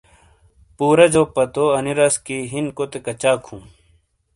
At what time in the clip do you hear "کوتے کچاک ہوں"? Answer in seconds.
2.77-3.61